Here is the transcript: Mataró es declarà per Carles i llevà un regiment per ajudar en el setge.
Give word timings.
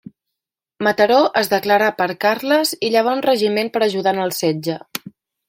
Mataró 0.87 1.19
es 1.41 1.51
declarà 1.51 1.89
per 1.99 2.07
Carles 2.25 2.73
i 2.89 2.91
llevà 2.95 3.15
un 3.19 3.23
regiment 3.27 3.71
per 3.77 3.85
ajudar 3.89 4.17
en 4.19 4.25
el 4.27 4.35
setge. 4.41 4.81